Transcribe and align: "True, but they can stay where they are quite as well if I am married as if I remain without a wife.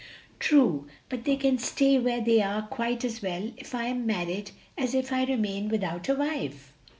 "True, 0.39 0.87
but 1.09 1.25
they 1.25 1.35
can 1.35 1.59
stay 1.59 1.99
where 1.99 2.21
they 2.21 2.41
are 2.41 2.63
quite 2.63 3.05
as 3.05 3.21
well 3.21 3.51
if 3.55 3.75
I 3.75 3.83
am 3.83 4.07
married 4.07 4.49
as 4.75 4.95
if 4.95 5.13
I 5.13 5.25
remain 5.25 5.69
without 5.69 6.09
a 6.09 6.15
wife. 6.15 6.73